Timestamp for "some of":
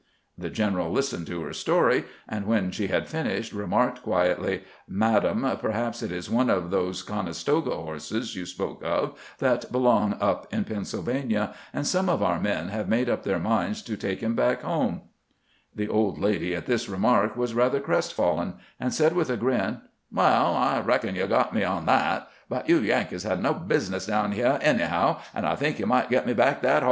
11.85-12.23